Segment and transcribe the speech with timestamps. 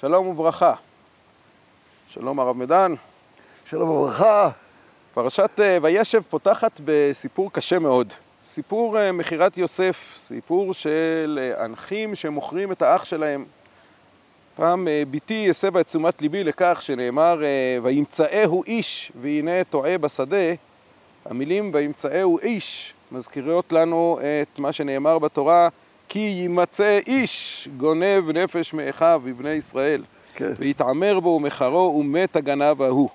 [0.00, 0.74] שלום וברכה.
[2.08, 2.94] שלום הרב מדן.
[3.64, 4.50] שלום וברכה.
[5.14, 8.12] פרשת אה, וישב פותחת בסיפור קשה מאוד.
[8.44, 13.44] סיפור אה, מכירת יוסף, סיפור של אה, אנחים שמוכרים את האח שלהם.
[14.56, 17.42] פעם בתי הסבה את תשומת ליבי לכך שנאמר
[17.82, 20.54] וימצאהו איש והנה טועה בשדה.
[21.24, 25.68] המילים וימצאהו איש מזכירות לנו את מה שנאמר בתורה
[26.08, 30.02] כי יימצא איש גונב נפש מאחיו מבני ישראל,
[30.34, 30.52] כן.
[30.58, 33.08] ויתעמר בו ומחרו ומת הגנב ההוא.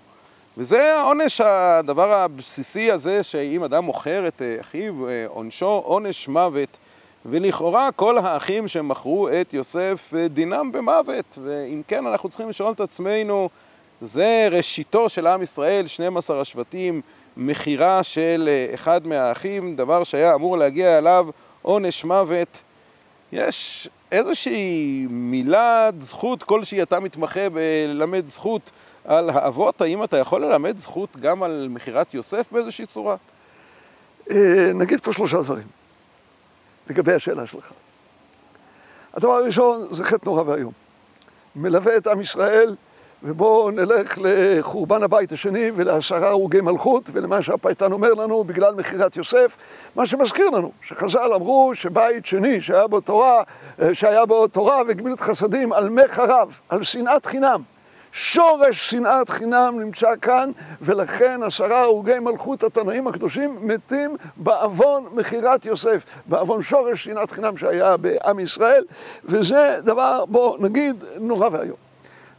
[0.58, 6.77] וזה העונש, הדבר הבסיסי הזה, שאם אדם מוכר את אחיו, אה, עונשו עונש מוות.
[7.26, 11.38] ולכאורה כל האחים שמכרו את יוסף אה, דינם במוות.
[11.44, 13.49] ואם כן, אנחנו צריכים לשאול את עצמנו,
[14.02, 17.02] זה ראשיתו של עם ישראל, 12 השבטים,
[17.38, 21.27] מכירה של אה, אחד מהאחים, דבר שהיה אמור להגיע אליו
[21.62, 22.62] עונש מוות.
[23.31, 28.71] יש איזושהי מילת זכות כלשהי, אתה מתמחה בלמד זכות
[29.05, 33.15] על האבות, האם אתה יכול ללמד זכות גם על מכירת יוסף באיזושהי צורה?
[34.32, 35.68] אה, נגיד פה שלושה דברים,
[36.90, 37.71] לגבי השאלה שלך.
[39.13, 40.71] הדבר הראשון זה חטא נורא ואיום.
[41.55, 42.76] מלווה את עם ישראל
[43.24, 49.58] ובואו נלך לחורבן הבית השני ולעשרה הרוגי מלכות ולמה שהפייטן אומר לנו בגלל מכירת יוסף,
[49.96, 53.44] מה שמזכיר לנו, שחז"ל אמרו שבית שני שהיה בו תורה,
[53.82, 57.62] אה, שהיה בו תורה וגמילות חסדים על מי חרב, על שנאת חינם.
[58.14, 66.03] שורש שנאת חינם נמצא כאן, ולכן עשרה הרוגי מלכות התנאים הקדושים מתים בעוון מכירת יוסף,
[66.25, 68.84] בעוון שורש שנאת חינם שהיה בעם ישראל,
[69.25, 71.91] וזה דבר, בוא נגיד, נורא ואיום.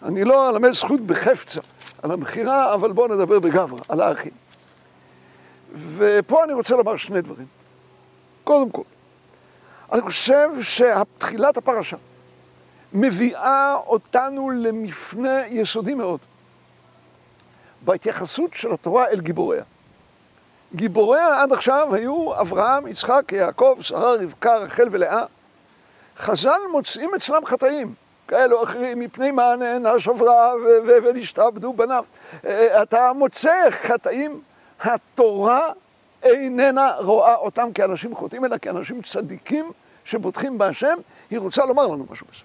[0.05, 1.61] אני לא אלמד זכות בחפצה
[2.03, 4.33] על המכירה, אבל בואו נדבר בגברא, על האחים.
[5.97, 7.47] ופה אני רוצה לומר שני דברים.
[8.45, 8.83] קודם כל,
[9.93, 11.97] אני חושב שתחילת הפרשה
[12.93, 16.21] מביאה אותנו למפנה יסודי מאוד
[17.83, 19.63] בהתייחסות של התורה אל גיבוריה.
[20.75, 25.25] גיבוריה עד עכשיו היו אברהם, יצחק, יעקב, שרה, רבקה, רחל ולאה.
[26.17, 27.95] חז"ל מוצאים אצלם חטאים.
[28.33, 30.53] כאלו אחרים, מפני מה נענש עברה
[30.87, 32.05] ונשתעבדו בניו.
[32.47, 34.41] אה, אתה מוצא חטאים,
[34.81, 35.73] התורה
[36.23, 39.73] איננה רואה אותם כאנשים חוטאים, אלא כאנשים צדיקים
[40.05, 40.99] שבוטחים בהשם,
[41.31, 42.45] היא רוצה לומר לנו משהו בסוף.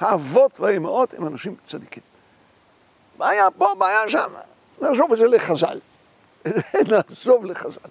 [0.00, 2.02] האבות והאימהות הם אנשים צדיקים.
[3.18, 4.30] בעיה פה, בעיה שם,
[4.80, 5.78] נעזוב את זה לחז"ל.
[6.90, 7.90] נעזוב לחז"ל.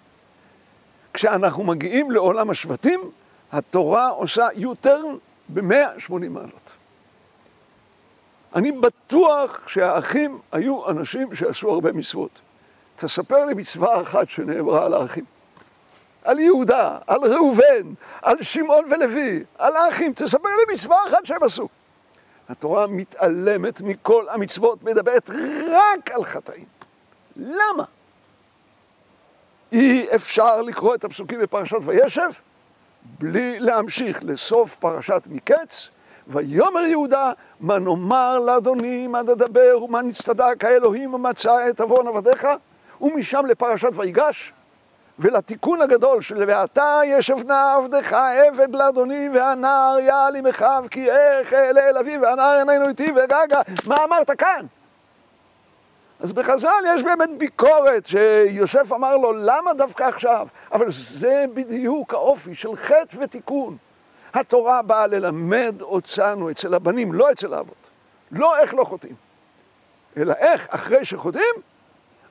[1.14, 3.12] כשאנחנו מגיעים לעולם השבטים,
[3.52, 5.06] התורה עושה U-turn
[5.50, 6.78] ב-180 מעלות.
[8.56, 12.40] אני בטוח שהאחים היו אנשים שעשו הרבה מצוות.
[12.96, 15.26] תספר לי מצווה אחת שנאמרה על האחים.
[16.24, 21.68] על יהודה, על ראובן, על שמעון ולוי, על האחים, תספר לי מצווה אחת שהם עשו.
[22.50, 25.30] התורה מתעלמת מכל המצוות, מדברת
[25.70, 26.66] רק על חטאים.
[27.36, 27.84] למה?
[29.72, 32.30] אי אפשר לקרוא את הפסוקים בפרשת וישב
[33.20, 35.90] בלי להמשיך לסוף פרשת מקץ
[36.32, 42.48] ויאמר יהודה, מה נאמר לאדוני, מה נדבר, ומה נצטדק האלוהים ומצא את עוון עבדיך,
[43.02, 44.54] ומשם לפרשת ויגש,
[45.20, 51.90] ולתיקון הגדול של ועתה ישב נא עבדך עבד לאדוני והנער יעל עמך כי איך אלה
[51.90, 54.66] אל אביו והנער איננו איתי ורגע מה אמרת כאן?
[56.20, 60.48] אז בחז"ל יש באמת ביקורת שיוסף אמר לו למה דווקא עכשיו?
[60.72, 63.78] אבל זה בדיוק האופי של חטא ותיקון.
[64.34, 67.90] התורה באה ללמד אותנו אצל הבנים, לא אצל האבות.
[68.32, 69.16] לא איך לא חוטאים,
[70.18, 71.56] אלא איך אחרי שחוטאים,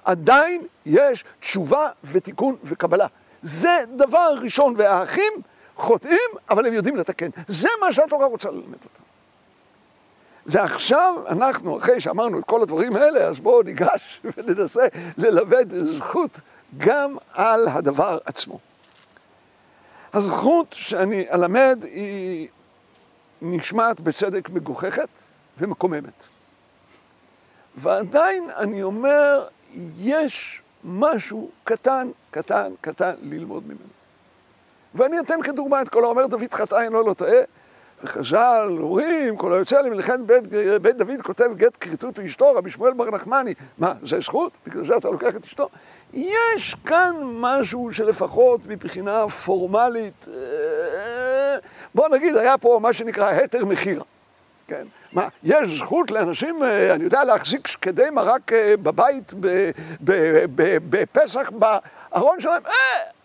[0.05, 3.07] עדיין יש תשובה ותיקון וקבלה.
[3.43, 5.33] זה דבר ראשון, והאחים
[5.77, 7.29] חוטאים, אבל הם יודעים לתקן.
[7.49, 9.03] זה מה שהתורה רוצה ללמד אותם.
[10.47, 14.87] ועכשיו אנחנו, אחרי שאמרנו את כל הדברים האלה, אז בואו ניגש וננסה
[15.19, 16.41] ללמד זכות
[16.79, 18.59] גם על הדבר עצמו.
[20.13, 22.49] הזכות שאני אלמד היא
[23.43, 25.09] נשמעת בצדק מגוחכת
[25.59, 26.27] ומקוממת.
[27.77, 29.47] ועדיין אני אומר,
[29.99, 33.91] יש משהו קטן, קטן, קטן ללמוד ממנו.
[34.95, 37.39] ואני אתן כדוגמה את כל האומר דוד חטא אינו לא טועה,
[38.05, 40.45] וחז"ל אומרים, כל היוצא למלחמת בית,
[40.83, 43.55] בית דוד כותב גט כריתות לאשתו, רבי שמואל בר נחמני.
[43.79, 44.53] מה, זה זכות?
[44.67, 45.69] בגלל זה אתה לוקח את אשתו?
[46.13, 51.57] יש כאן משהו שלפחות מבחינה פורמלית, אה,
[51.95, 54.05] בוא נגיד, היה פה מה שנקרא היתר מכירה.
[54.71, 54.87] כן?
[55.13, 59.35] מה, יש זכות לאנשים, אה, אני יודע, להחזיק שקדי מרק אה, בבית
[60.91, 62.63] בפסח בארון שלהם?
[62.67, 62.73] אה,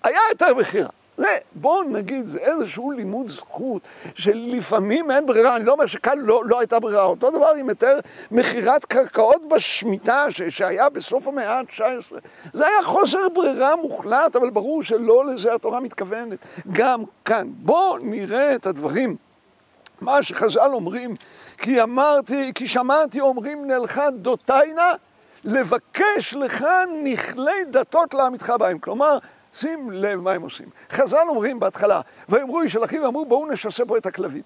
[0.04, 0.90] היה היתר מכירה.
[1.18, 3.82] זה, בואו נגיד, זה איזשהו לימוד זכות
[4.16, 8.00] שלפעמים אין ברירה, אני לא אומר שכאן לא, לא הייתה ברירה, אותו דבר עם יותר
[8.32, 12.16] מכירת קרקעות בשמיטה ש, שהיה בסוף המאה ה-19.
[12.54, 16.46] זה היה חוסר ברירה מוחלט, אבל ברור שלא לזה התורה מתכוונת.
[16.72, 19.16] גם כאן, בואו נראה את הדברים.
[20.02, 21.16] מה שחז"ל אומרים,
[21.58, 24.92] כי אמרתי, כי שמעתי אומרים נלכה דותיינה,
[25.44, 26.66] לבקש לך
[27.04, 28.80] נכלי דתות לעמיתך בהם.
[28.80, 29.18] כלומר,
[29.56, 30.70] שים לב מה הם עושים.
[30.92, 34.42] חז"ל אומרים בהתחלה, ויאמרו איש אל אחיו ואמרו בואו נשסה פה את הכלבים.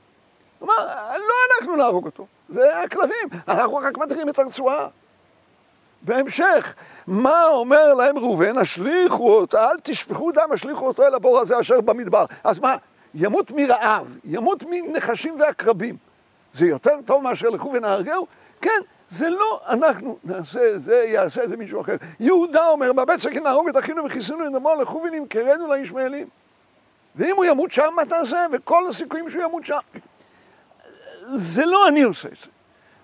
[0.59, 0.73] כלומר,
[1.17, 4.87] לא אנחנו נהרוג אותו, זה הכלבים, אנחנו רק מתחילים את הרצועה.
[6.01, 6.75] בהמשך,
[7.07, 8.57] מה אומר להם ראובן?
[8.57, 12.25] השליכו אותו, אל תשפכו דם, השליכו אותו אל הבור הזה אשר במדבר.
[12.43, 12.75] אז מה,
[13.13, 15.97] ימות מרעב, ימות מנחשים ועקרבים.
[16.53, 18.27] זה יותר טוב מאשר לכו ונהרגהו?
[18.61, 18.79] כן,
[19.09, 21.95] זה לא אנחנו נעשה, זה יעשה איזה מישהו אחר.
[22.19, 26.27] יהודה אומר, בבית סכין נהרוג את אחינו וכיסינו את דמו, לכו ונמכרנו לישמעאלים.
[27.15, 28.45] ואם הוא ימות שם, מה תעשה?
[28.51, 29.77] וכל הסיכויים שהוא ימות שם.
[31.35, 32.47] זה לא אני עושה את זה.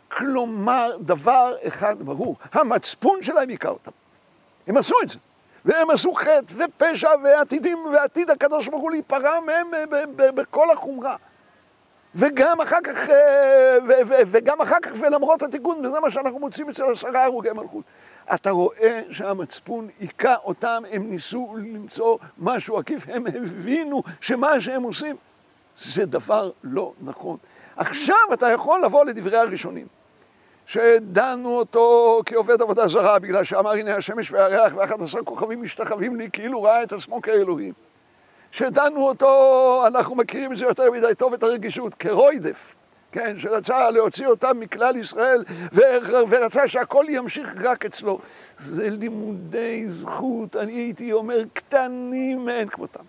[0.07, 3.91] כלומר, דבר אחד ברור, המצפון שלהם היכה אותם.
[4.67, 5.17] הם עשו את זה.
[5.65, 9.71] והם עשו חטא ופשע ועתידים, ועתיד הקדוש ברוך הוא להיפרע מהם
[10.15, 11.15] בכל החומרה.
[12.15, 13.77] וגם אחר כך, אה,
[14.07, 17.83] וגם אחר כך, ולמרות התיקון, וזה מה שאנחנו מוצאים אצל עשרה הרוגי מלכות.
[18.33, 25.15] אתה רואה שהמצפון היכה אותם, הם ניסו למצוא משהו עקיף, הם הבינו שמה שהם עושים
[25.77, 27.38] זה דבר לא נכון.
[27.75, 29.88] עכשיו אתה יכול לבוא לדברי הראשונים,
[30.65, 36.29] שדנו אותו כעובד עבודה זרה, בגלל שאמר הנה השמש והריח ואחד עשר כוכבים משתחווים לי,
[36.33, 37.73] כאילו ראה את עצמו כאלוהים.
[38.55, 42.73] שדנו אותו, אנחנו מכירים את זה יותר מדי טוב, את הרגישות, כרוידף,
[43.11, 45.43] כן, שרצה להוציא אותם מכלל ישראל
[46.29, 48.19] ורצה שהכל ימשיך רק אצלו.
[48.57, 53.03] זה לימודי זכות, אני הייתי אומר, קטנים מאין כמותם.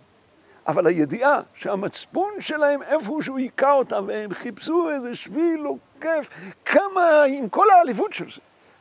[0.69, 6.28] אבל הידיעה שהמצפון שלהם איפשהו היכה אותם והם חיפשו איזה שביל עוקף,
[6.64, 8.40] כמה עם כל העליבות של זה.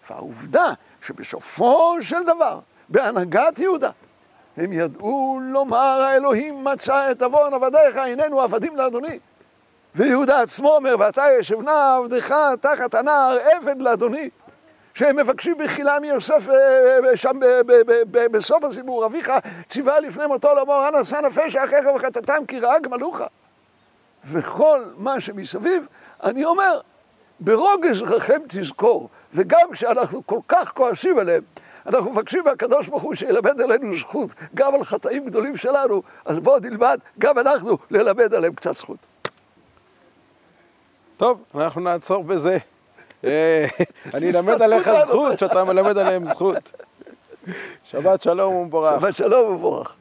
[0.10, 2.60] והעובדה שבסופו של דבר,
[2.90, 3.90] בהנהגת יהודה,
[4.58, 9.20] הם ידעו לומר האלוהים מצא את עוון עבדיך, איננו עבדים לאדוני.
[9.96, 14.30] ויהודה עצמו אומר, ואתה ישב נא עבדך תחת הנער עבד לאדוני.
[14.94, 17.40] שהם מבקשים בחילה מיוסף אה, אה, שם
[18.12, 19.32] בסוף הסיפור, אביך
[19.70, 23.22] ציווה לפני מותו לאמור, אנא שא נפש אחיך וחטאתם כי ראה גמלוך.
[24.26, 25.88] וכל מה שמסביב,
[26.24, 26.80] אני אומר,
[27.40, 31.44] ברוגז רחם תזכור, וגם כשאנחנו כל כך כועסים עליהם,
[31.88, 36.60] אנחנו מבקשים מהקדוש ברוך הוא שילמד עלינו זכות גם על חטאים גדולים שלנו, אז בואו
[36.60, 38.98] נלמד גם אנחנו ללמד עליהם קצת זכות.
[41.18, 42.58] טוב, אנחנו נעצור בזה.
[43.24, 43.66] אה,
[44.14, 46.72] אני אלמד עליך זכות, שאתה מלמד עליהם זכות.
[47.90, 49.02] שבת שלום ומבורך.
[49.02, 49.96] שבת שלום ומבורך.